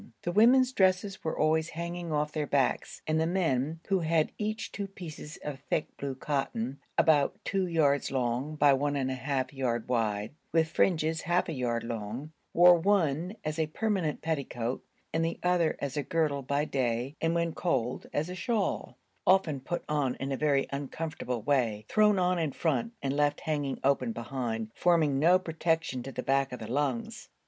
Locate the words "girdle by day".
16.01-17.15